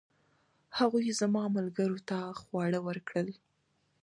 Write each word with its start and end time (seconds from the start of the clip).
هغوی 0.77 1.15
زما 1.21 1.43
ملګرو 1.57 1.99
ته 2.09 2.17
خواړه 2.41 2.79
ورکړل. 2.87 3.29